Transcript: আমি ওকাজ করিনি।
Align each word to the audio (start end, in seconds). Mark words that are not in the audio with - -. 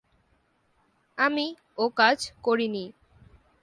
আমি 1.17 1.45
ওকাজ 1.77 2.19
করিনি। 2.43 2.85